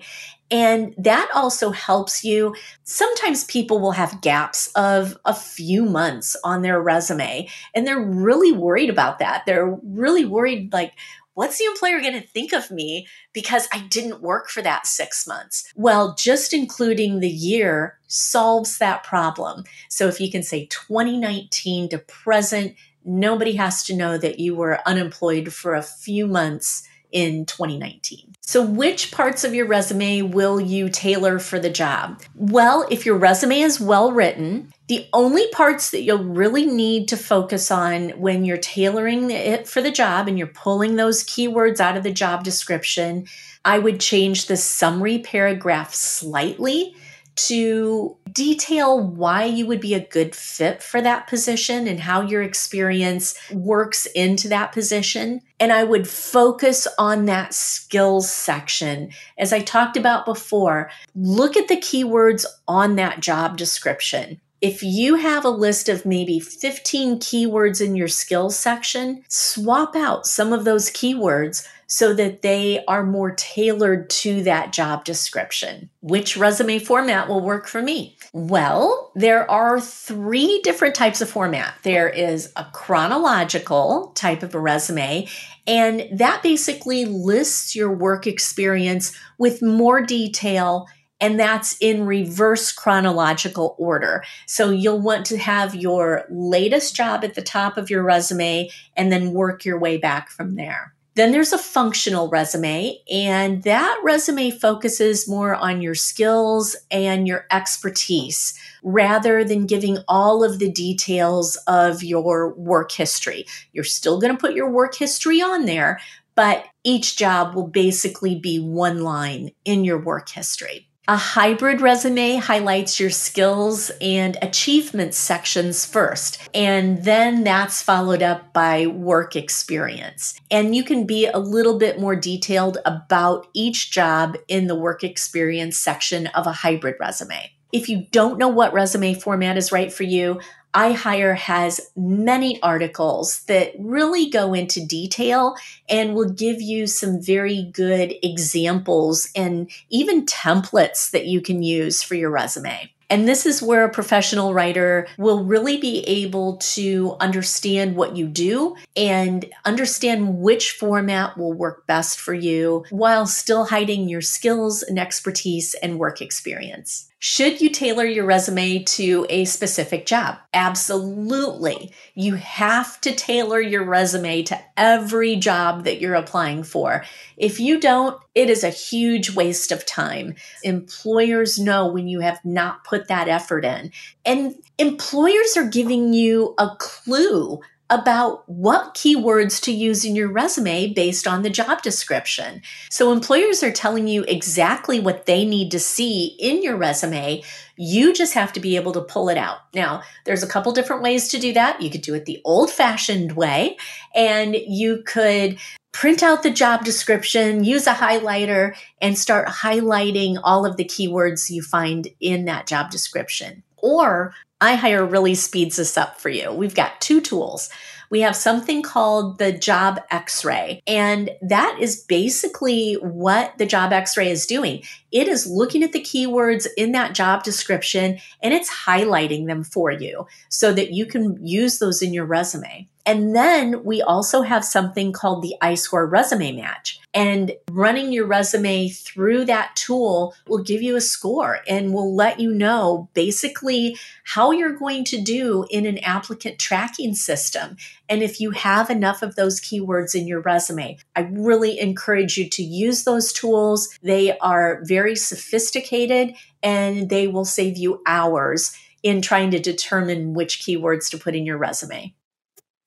And 0.50 0.96
that 0.98 1.30
also 1.36 1.72
helps 1.72 2.24
you. 2.24 2.56
Sometimes 2.86 3.44
people 3.44 3.80
will 3.80 3.92
have 3.92 4.22
gaps 4.22 4.72
of 4.74 5.18
a 5.26 5.34
few 5.34 5.84
months 5.84 6.38
on 6.46 6.62
their 6.62 6.82
resume, 6.82 7.50
and 7.74 7.86
they're 7.86 8.00
really 8.00 8.54
worried 8.54 8.90
about 8.90 9.20
that. 9.20 9.44
They're 9.46 9.78
really 9.84 10.24
worried, 10.24 10.72
like, 10.72 10.94
what's 11.36 11.60
the 11.60 11.66
employer 11.66 12.02
going 12.02 12.20
to 12.20 12.28
think 12.28 12.52
of 12.52 12.72
me 12.72 13.08
because 13.32 13.68
I 13.72 13.80
didn't 13.80 14.22
work 14.22 14.50
for 14.50 14.62
that 14.64 14.88
six 14.88 15.28
months? 15.28 15.72
Well, 15.76 16.16
just 16.18 16.54
including 16.54 17.20
the 17.20 17.30
year 17.30 18.00
solves 18.08 18.80
that 18.80 19.04
problem. 19.04 19.66
So 19.90 20.08
if 20.08 20.20
you 20.20 20.32
can 20.32 20.44
say 20.44 20.66
2019 20.66 21.90
to 21.90 22.00
present, 22.00 22.76
nobody 23.04 23.54
has 23.54 23.84
to 23.84 23.96
know 23.96 24.18
that 24.18 24.40
you 24.40 24.56
were 24.56 24.80
unemployed 24.86 25.54
for 25.54 25.76
a 25.76 25.84
few 25.84 26.26
months 26.26 26.88
in 27.12 27.46
2019. 27.46 28.36
So, 28.42 28.64
which 28.64 29.12
parts 29.12 29.44
of 29.44 29.56
your 29.56 29.66
resume 29.66 30.22
will 30.22 30.62
you 30.62 30.90
tailor 30.90 31.40
for 31.40 31.60
the 31.60 31.70
job? 31.70 32.22
Well, 32.36 32.86
if 32.92 33.06
your 33.06 33.18
resume 33.18 33.62
is 33.62 33.80
well 33.80 34.12
written, 34.12 34.72
the 34.88 35.08
only 35.14 35.48
parts 35.50 35.90
that 35.92 36.04
you'll 36.04 36.24
really 36.24 36.66
need 36.66 37.08
to 37.08 37.18
focus 37.18 37.72
on 37.72 38.10
when 38.12 38.46
you're 38.46 38.58
tailoring 38.58 39.32
it 39.32 39.68
for 39.68 39.82
the 39.82 39.92
job 39.92 40.28
and 40.28 40.38
you're 40.38 40.48
pulling 40.48 40.96
those 40.96 41.24
keywords 41.24 41.80
out 41.80 41.98
of 41.98 42.04
the 42.04 42.12
job 42.12 42.44
description, 42.44 43.26
I 43.64 43.80
would 43.80 44.00
change 44.00 44.46
the 44.46 44.58
summary 44.58 45.20
paragraph 45.20 45.94
slightly 45.94 46.96
to 47.36 48.18
detail 48.32 49.00
why 49.00 49.46
you 49.46 49.66
would 49.66 49.80
be 49.80 49.94
a 49.94 50.08
good 50.08 50.36
fit 50.36 50.82
for 50.82 51.02
that 51.02 51.28
position 51.28 51.88
and 51.88 52.00
how 52.00 52.22
your 52.22 52.42
experience 52.42 53.36
works 53.52 54.06
into 54.08 54.48
that 54.50 54.72
position. 54.72 55.42
And 55.60 55.72
I 55.72 55.84
would 55.84 56.08
focus 56.08 56.88
on 56.98 57.26
that 57.26 57.54
skills 57.54 58.30
section. 58.30 59.12
As 59.38 59.54
I 59.54 59.60
talked 59.62 59.98
about 59.98 60.26
before, 60.26 60.90
look 61.16 61.56
at 61.58 61.68
the 61.68 61.78
keywords 61.78 62.46
on 62.68 62.96
that 62.96 63.20
job 63.20 63.58
description. 63.58 64.40
If 64.62 64.82
you 64.82 65.16
have 65.16 65.46
a 65.46 65.50
list 65.50 65.90
of 65.90 66.06
maybe 66.06 66.40
15 66.40 67.20
keywords 67.20 67.86
in 67.86 67.96
your 67.96 68.08
skills 68.08 68.58
section, 68.58 69.24
swap 69.28 69.96
out 69.96 70.26
some 70.26 70.54
of 70.54 70.64
those 70.64 70.90
keywords 70.90 71.68
so 71.88 72.14
that 72.14 72.42
they 72.42 72.84
are 72.86 73.04
more 73.04 73.32
tailored 73.32 74.10
to 74.10 74.44
that 74.44 74.74
job 74.74 75.06
description. 75.06 75.90
Which 76.02 76.38
resume 76.38 76.80
format 76.80 77.28
will 77.28 77.42
work 77.42 77.68
for 77.68 77.82
me? 77.82 78.18
Well, 78.34 79.12
there 79.16 79.50
are 79.50 79.80
three 79.80 80.60
different 80.64 80.96
types 80.96 81.22
of 81.22 81.30
format. 81.30 81.76
There 81.84 82.10
is 82.10 82.52
a 82.56 82.66
chronological 82.74 84.12
type 84.16 84.44
of 84.44 84.56
a 84.56 84.60
resume, 84.60 85.28
and 85.68 86.08
that 86.12 86.44
basically 86.44 87.06
lists 87.06 87.76
your 87.76 87.92
work 87.92 88.28
experience 88.28 89.16
with 89.38 89.62
more 89.62 90.02
detail 90.02 90.88
and 91.22 91.40
that's 91.40 91.78
in 91.80 92.06
reverse 92.06 92.72
chronological 92.72 93.76
order. 93.80 94.24
So 94.48 94.70
you'll 94.70 95.00
want 95.00 95.26
to 95.28 95.38
have 95.38 95.74
your 95.74 96.26
latest 96.30 96.96
job 96.96 97.24
at 97.24 97.36
the 97.36 97.42
top 97.42 97.78
of 97.78 97.90
your 97.90 98.04
resume 98.04 98.70
and 98.98 99.12
then 99.12 99.32
work 99.32 99.64
your 99.64 99.80
way 99.80 99.98
back 99.98 100.30
from 100.30 100.56
there. 100.56 100.95
Then 101.16 101.32
there's 101.32 101.54
a 101.54 101.58
functional 101.58 102.30
resume, 102.30 103.00
and 103.10 103.64
that 103.64 104.02
resume 104.04 104.52
focuses 104.52 105.30
more 105.30 105.56
on 105.56 105.82
your 105.82 105.96
skills 105.96 106.76
and 106.92 107.26
your 107.26 107.48
expertise 107.52 108.54
rather 108.84 109.46
than 109.46 109.66
giving 109.66 110.00
all 110.10 110.44
of 110.44 110.60
the 110.60 110.70
details 110.70 111.56
of 111.68 112.04
your 112.04 112.54
work 112.56 112.92
history. 112.92 113.46
You're 113.72 113.86
still 113.86 114.20
going 114.20 114.34
to 114.34 114.40
put 114.40 114.56
your 114.56 114.70
work 114.70 114.94
history 114.96 115.42
on 115.42 115.66
there, 115.66 116.02
but 116.36 116.66
each 116.84 117.16
job 117.16 117.56
will 117.56 117.68
basically 117.68 118.38
be 118.38 118.60
one 118.60 119.02
line 119.02 119.52
in 119.64 119.86
your 119.86 120.02
work 120.02 120.28
history. 120.30 120.90
A 121.08 121.18
hybrid 121.18 121.82
resume 121.82 122.38
highlights 122.38 123.00
your 123.00 123.12
skills 123.12 123.92
and 124.02 124.40
achievements 124.42 125.20
sections 125.20 125.86
first, 125.86 126.40
and 126.52 127.04
then 127.04 127.44
that's 127.44 127.80
followed 127.80 128.24
up 128.24 128.52
by 128.54 128.88
work 128.88 129.36
experience. 129.36 130.34
And 130.50 130.76
you 130.76 130.84
can 130.84 131.06
be 131.06 131.28
a 131.28 131.38
little 131.38 131.78
bit 131.78 132.00
more 132.00 132.16
detailed 132.16 132.80
about 132.88 133.46
each 133.54 133.92
job 133.92 134.36
in 134.48 134.66
the 134.66 134.74
work 134.74 135.04
experience 135.04 135.78
section 135.78 136.26
of 136.28 136.48
a 136.48 136.52
hybrid 136.52 136.96
resume. 137.00 137.52
If 137.72 137.88
you 137.88 138.08
don't 138.10 138.40
know 138.40 138.48
what 138.48 138.74
resume 138.74 139.14
format 139.14 139.58
is 139.58 139.72
right 139.72 139.94
for 139.94 140.04
you, 140.04 140.40
iHire 140.76 141.36
has 141.38 141.80
many 141.96 142.62
articles 142.62 143.44
that 143.46 143.74
really 143.80 144.30
go 144.30 144.54
into 144.54 144.86
detail 144.86 145.56
and 145.88 146.14
will 146.14 146.30
give 146.30 146.62
you 146.62 146.86
some 146.86 147.22
very 147.22 147.72
good 147.74 148.14
examples 148.22 149.30
and 149.36 149.72
even 149.90 150.26
templates 150.26 151.12
that 151.12 151.28
you 151.28 151.40
can 151.42 151.64
use 151.64 152.04
for 152.04 152.16
your 152.16 152.30
resume. 152.30 152.92
And 153.10 153.28
this 153.28 153.46
is 153.46 153.62
where 153.62 153.86
a 153.86 153.92
professional 153.92 154.54
writer 154.54 155.08
will 155.18 155.44
really 155.44 155.78
be 155.78 156.00
able 156.08 156.58
to 156.58 157.16
understand 157.20 157.96
what 157.96 158.18
you 158.18 158.28
do 158.28 158.76
and 158.96 159.46
understand 159.64 160.40
which 160.40 160.72
format 160.72 161.38
will 161.38 161.54
work 161.54 161.86
best 161.86 162.20
for 162.20 162.34
you 162.34 162.84
while 162.90 163.28
still 163.28 163.66
hiding 163.66 164.10
your 164.10 164.22
skills 164.22 164.82
and 164.82 164.98
expertise 164.98 165.76
and 165.76 166.00
work 166.00 166.22
experience. 166.22 167.12
Should 167.18 167.62
you 167.62 167.70
tailor 167.70 168.06
your 168.06 168.26
resume 168.26 168.84
to 168.84 169.26
a 169.30 169.46
specific 169.46 170.06
job? 170.06 170.38
Absolutely. 170.54 171.92
You 172.14 172.36
have 172.36 173.00
to 173.02 173.16
tailor 173.16 173.60
your 173.60 173.84
resume 173.84 174.44
to 174.44 174.60
every 174.78 175.38
job 175.38 175.86
that 175.86 176.00
you're 176.00 176.14
applying 176.14 176.64
for. 176.64 177.04
If 177.38 177.60
you 177.60 177.80
don't, 177.80 178.20
it 178.36 178.50
is 178.50 178.64
a 178.64 178.70
huge 178.70 179.32
waste 179.32 179.72
of 179.72 179.86
time. 179.86 180.36
Employers 180.64 181.58
know 181.58 181.88
when 181.88 182.08
you 182.08 182.20
have 182.20 182.44
not 182.44 182.84
put 182.84 183.08
that 183.08 183.30
effort 183.30 183.64
in. 183.64 183.92
And 184.26 184.56
employers 184.78 185.56
are 185.56 185.68
giving 185.68 186.14
you 186.14 186.54
a 186.60 186.76
clue 186.78 187.62
about 187.90 188.48
what 188.50 188.96
keywords 188.96 189.62
to 189.62 189.72
use 189.72 190.04
in 190.04 190.16
your 190.16 190.32
resume 190.32 190.94
based 190.94 191.28
on 191.28 191.44
the 191.44 191.50
job 191.50 191.82
description. 191.82 192.62
So, 192.90 193.12
employers 193.12 193.62
are 193.62 193.72
telling 193.72 194.08
you 194.08 194.24
exactly 194.24 195.00
what 195.00 195.26
they 195.26 195.46
need 195.46 195.72
to 195.72 195.80
see 195.80 196.36
in 196.40 196.64
your 196.64 196.78
resume. 196.78 197.44
You 197.78 198.14
just 198.14 198.34
have 198.34 198.54
to 198.54 198.60
be 198.60 198.76
able 198.76 198.94
to 198.94 199.02
pull 199.02 199.30
it 199.30 199.38
out. 199.38 199.58
Now, 199.74 200.02
there's 200.24 200.44
a 200.44 200.48
couple 200.48 200.72
different 200.72 201.04
ways 201.04 201.28
to 201.30 201.40
do 201.40 201.54
that. 201.54 201.82
You 201.82 201.90
could 201.90 202.02
do 202.02 202.16
it 202.16 202.26
the 202.26 202.42
old 202.44 202.72
fashioned 202.72 203.34
way, 203.34 203.78
and 204.16 204.56
you 204.56 205.04
could 205.06 205.60
print 205.96 206.24
out 206.24 206.44
the 206.44 206.52
job 206.52 206.84
description, 206.84 207.64
use 207.64 207.88
a 207.88 207.94
highlighter, 207.94 208.76
and 209.02 209.18
start 209.18 209.48
highlighting 209.48 210.38
all 210.44 210.66
of 210.66 210.76
the 210.76 210.84
keywords 210.84 211.50
you 211.50 211.62
find 211.62 212.10
in 212.20 212.46
that 212.46 212.68
job 212.68 212.92
description. 212.92 213.64
Or 213.86 214.34
iHire 214.62 215.10
really 215.10 215.36
speeds 215.36 215.76
this 215.76 215.96
up 215.96 216.20
for 216.20 216.30
you. 216.30 216.52
We've 216.52 216.74
got 216.74 217.00
two 217.02 217.22
tools. 217.22 217.70
We 218.10 218.22
have 218.22 218.36
something 218.36 218.82
called 218.82 219.38
the 219.38 219.52
Job 219.52 220.00
X 220.10 220.44
ray, 220.44 220.82
and 220.88 221.30
that 221.42 221.78
is 221.80 222.02
basically 222.02 222.94
what 222.96 223.56
the 223.60 223.66
Job 223.68 223.94
X 223.94 224.18
ray 224.18 224.32
is 224.32 224.48
doing. 224.48 224.82
It 225.12 225.28
is 225.28 225.46
looking 225.46 225.84
at 225.84 225.92
the 225.92 226.02
keywords 226.02 226.66
in 226.78 226.94
that 226.94 227.14
job 227.14 227.44
description 227.44 228.18
and 228.42 228.54
it's 228.54 228.72
highlighting 228.72 229.46
them 229.46 229.64
for 229.64 229.92
you 229.92 230.26
so 230.50 230.74
that 230.74 230.92
you 230.92 231.06
can 231.06 231.46
use 231.46 231.78
those 231.78 232.02
in 232.02 232.14
your 232.14 232.26
resume. 232.26 232.88
And 233.06 233.36
then 233.36 233.84
we 233.84 234.02
also 234.02 234.42
have 234.42 234.66
something 234.66 235.12
called 235.12 235.44
the 235.44 235.56
iScore 235.62 236.10
resume 236.10 236.54
match. 236.54 237.00
And 237.14 237.54
running 237.72 238.12
your 238.12 238.26
resume 238.26 238.90
through 238.90 239.46
that 239.46 239.76
tool 239.76 240.34
will 240.48 240.64
give 240.64 240.82
you 240.82 240.96
a 240.96 241.02
score 241.02 241.60
and 241.68 241.94
will 241.94 242.14
let 242.14 242.40
you 242.40 242.52
know 242.52 243.08
basically 243.14 243.98
how 244.24 244.52
you're 244.52 244.76
going 244.76 245.06
to 245.06 245.22
do 245.22 245.66
in 245.70 245.86
an 245.86 246.00
applicant 246.00 246.60
tracking 246.60 247.14
system. 247.14 247.78
And 248.10 248.22
if 248.22 248.42
you 248.42 248.52
have 248.52 248.90
enough 248.90 249.22
of 249.22 249.36
those 249.36 249.62
keywords 249.62 250.14
in 250.14 250.28
your 250.28 250.42
resume, 250.42 250.98
I 251.16 251.22
really 251.32 251.80
encourage 251.80 252.38
you 252.38 252.50
to 252.50 252.64
use 252.64 253.04
those 253.04 253.32
tools. 253.32 253.98
They 254.02 254.38
are 254.40 254.82
very 254.84 255.16
sophisticated 255.16 256.36
and 256.62 257.10
they 257.10 257.28
will 257.28 257.46
save 257.46 257.78
you 257.78 258.02
hours 258.06 258.76
in 259.04 259.22
trying 259.22 259.52
to 259.52 259.60
determine 259.60 260.34
which 260.34 260.60
keywords 260.60 261.10
to 261.12 261.18
put 261.18 261.36
in 261.36 261.46
your 261.46 261.58
resume 261.58 262.14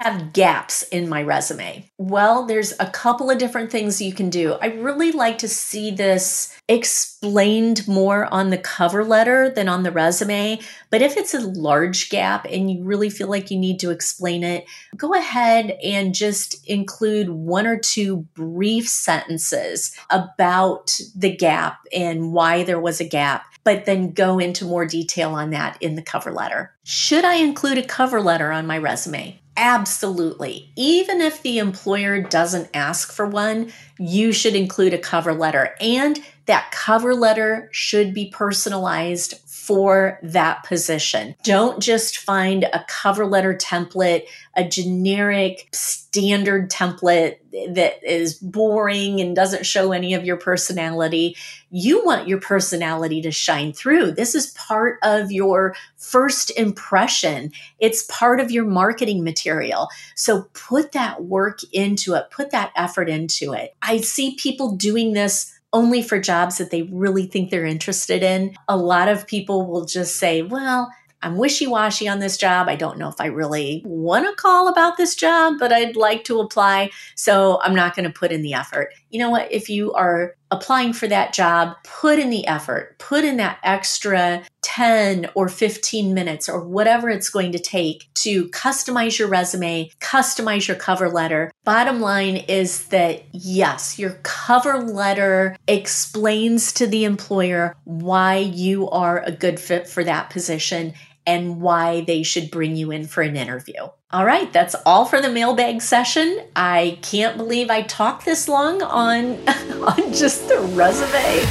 have 0.01 0.33
gaps 0.33 0.83
in 0.85 1.09
my 1.09 1.23
resume? 1.23 1.91
Well, 1.99 2.47
there's 2.47 2.73
a 2.79 2.87
couple 2.87 3.31
of 3.31 3.39
different 3.39 3.71
things 3.73 4.01
you 4.01 4.13
can 4.13 4.31
do. 4.31 4.53
I 4.55 4.67
really 4.67 5.11
like 5.11 5.39
to 5.39 5.49
see 5.49 5.91
this 5.91 6.57
explained 6.69 7.89
more 7.89 8.33
on 8.33 8.51
the 8.51 8.59
cover 8.59 9.05
letter 9.05 9.51
than 9.51 9.69
on 9.69 9.83
the 9.83 9.91
resume. 9.91 10.61
But 10.91 11.03
if 11.03 11.17
it's 11.17 11.35
a 11.35 11.41
large 11.41 12.11
gap 12.11 12.47
and 12.49 12.71
you 12.71 12.85
really 12.85 13.11
feel 13.11 13.29
like 13.29 13.51
you 13.51 13.59
need 13.59 13.81
to 13.81 13.91
explain 13.91 14.45
it, 14.45 14.67
go 14.97 15.15
ahead 15.15 15.77
and 15.83 16.15
just 16.15 16.65
include 16.69 17.31
one 17.31 17.67
or 17.67 17.79
two 17.79 18.19
brief 18.35 18.89
sentences 18.89 19.97
about 20.11 20.97
the 21.17 21.35
gap 21.35 21.79
and 21.93 22.33
why 22.33 22.63
there 22.63 22.81
was 22.81 23.01
a 23.01 23.09
gap 23.09 23.47
but 23.65 23.85
then 23.85 24.13
go 24.13 24.39
into 24.39 24.65
more 24.65 24.87
detail 24.87 25.35
on 25.35 25.51
that 25.51 25.77
in 25.83 25.95
the 25.95 26.01
cover 26.01 26.33
letter. 26.33 26.75
Should 26.85 27.23
I 27.23 27.35
include 27.35 27.77
a 27.77 27.83
cover 27.83 28.19
letter 28.19 28.51
on 28.51 28.67
my 28.67 28.79
resume? 28.79 29.39
Absolutely. 29.61 30.71
Even 30.77 31.21
if 31.21 31.43
the 31.43 31.59
employer 31.59 32.21
doesn't 32.23 32.71
ask 32.75 33.11
for 33.13 33.27
one, 33.27 33.73
you 33.99 34.33
should 34.33 34.55
include 34.55 34.95
a 34.95 34.99
cover 34.99 35.35
letter. 35.35 35.75
And 35.81 36.19
that 36.47 36.71
cover 36.71 37.15
letter 37.15 37.69
should 37.73 38.15
be 38.15 38.31
personalized 38.31 39.35
for 39.69 40.19
that 40.23 40.65
position. 40.65 41.35
Don't 41.45 41.79
just 41.79 42.17
find 42.17 42.65
a 42.65 42.87
cover 42.89 43.27
letter 43.27 43.53
template, 43.53 44.23
a 44.57 44.67
generic 44.67 45.69
standard 45.75 46.71
template 46.71 47.37
that 47.75 48.03
is 48.03 48.33
boring 48.33 49.21
and 49.21 49.37
doesn't 49.37 49.67
show 49.67 49.93
any 49.93 50.15
of 50.15 50.25
your 50.25 50.39
personality. 50.39 51.37
You 51.69 52.03
want 52.03 52.29
your 52.29 52.41
personality 52.41 53.21
to 53.21 53.31
shine 53.31 53.75
through. 53.75 54.13
This 54.13 54.35
is 54.35 54.53
part 54.53 54.99
of 55.03 55.31
your 55.31 55.77
first 55.99 56.51
impression, 56.53 57.53
it's 57.79 58.05
part 58.05 58.41
of 58.41 58.51
your 58.51 58.65
marketing 58.65 59.23
material. 59.23 59.89
So 60.15 60.49
put 60.55 60.93
that 60.93 61.25
work 61.25 61.61
into 61.75 62.15
it, 62.15 62.31
put 62.31 62.53
that 62.53 62.73
effort 62.75 63.11
into 63.11 63.53
it. 63.53 63.77
I 63.83 63.99
see 63.99 64.35
people 64.37 64.77
doing 64.77 65.13
this 65.13 65.58
only 65.73 66.03
for 66.03 66.19
jobs 66.19 66.59
that 66.59 66.71
they 66.71 66.83
really 66.83 67.27
think 67.27 67.51
they're 67.51 67.65
interested 67.65 68.23
in. 68.23 68.55
A 68.69 68.77
lot 68.77 69.09
of 69.09 69.27
people 69.27 69.67
will 69.67 69.85
just 69.85 70.17
say, 70.17 70.43
well, 70.43 70.91
I'm 71.21 71.37
wishy 71.37 71.67
washy 71.67 72.09
on 72.09 72.21
this 72.21 72.37
job. 72.37 72.69
I 72.69 72.77
don't 72.77 72.99
know 72.99 73.09
if 73.09 73.21
I 73.21 73.27
really 73.27 73.83
want 73.85 74.25
to 74.25 74.41
call 74.41 74.69
about 74.69 74.97
this 74.97 75.15
job, 75.15 75.55
but 75.59 75.73
I'd 75.73 75.97
like 75.97 76.25
to 76.25 76.41
apply. 76.41 76.91
So 77.17 77.61
I'm 77.63 77.75
not 77.75 77.97
going 77.97 78.05
to 78.05 78.13
put 78.13 78.31
in 78.31 78.43
the 78.43 78.55
effort. 78.55 78.95
You 79.11 79.19
know 79.19 79.31
what? 79.31 79.51
If 79.53 79.69
you 79.69 79.93
are 79.95 80.37
applying 80.51 80.93
for 80.93 81.09
that 81.09 81.33
job, 81.33 81.77
put 81.85 82.19
in 82.19 82.31
the 82.31 82.47
effort, 82.47 82.97
put 82.99 83.25
in 83.25 83.37
that 83.37 83.59
extra 83.63 84.43
10 84.63 85.31
or 85.35 85.49
15 85.49 86.13
minutes 86.13 86.49
or 86.49 86.63
whatever 86.63 87.09
it's 87.09 87.31
going 87.31 87.53
to 87.53 87.59
take 87.59 88.09
to 88.15 88.49
customize 88.51 89.19
your 89.19 89.29
resume, 89.29 89.91
customize 90.01 90.69
your 90.69 90.77
cover 90.77 91.09
letter. 91.09 91.51
Bottom 91.65 92.01
line 92.01 92.37
is 92.37 92.87
that 92.89 93.25
yes, 93.33 93.99
your 93.99 94.19
cover 94.23 94.83
letter 94.83 95.57
explains 95.67 96.73
to 96.75 96.87
the 96.87 97.05
employer 97.05 97.77
why 97.85 98.37
you 98.37 98.89
are 98.91 99.23
a 99.25 99.33
good 99.33 99.59
fit 99.59 99.89
for 99.89 100.05
that 100.05 100.31
position 100.31 100.93
and 101.29 101.61
why 101.61 102.01
they 102.01 102.23
should 102.23 102.51
bring 102.51 102.75
you 102.75 102.91
in 102.91 103.07
for 103.07 103.23
an 103.23 103.37
interview. 103.37 103.89
All 104.11 104.25
right, 104.25 104.51
that's 104.51 104.75
all 104.87 105.05
for 105.05 105.21
the 105.21 105.29
mailbag 105.31 105.83
session. 105.83 106.41
I 106.57 106.99
can't 107.03 107.37
believe 107.37 107.69
I 107.69 107.83
talked 107.83 108.25
this 108.25 108.49
long 108.49 108.81
on, 108.83 109.37
on 109.49 110.13
just 110.13 110.49
the 110.49 110.59
resume. 110.73 111.45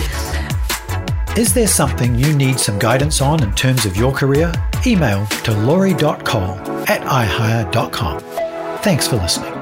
Is 1.39 1.53
there 1.53 1.67
something 1.67 2.15
you 2.15 2.35
need 2.35 2.59
some 2.59 2.79
guidance 2.79 3.21
on 3.21 3.43
in 3.43 3.53
terms 3.53 3.85
of 3.85 3.95
your 3.95 4.11
career? 4.11 4.51
Email 4.87 5.27
to 5.27 5.51
lori.cole 5.51 6.57
at 6.89 7.01
ihire.com. 7.01 8.19
Thanks 8.79 9.07
for 9.07 9.17
listening. 9.17 9.56